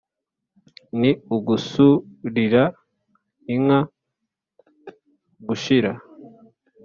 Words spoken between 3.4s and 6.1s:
inka gushira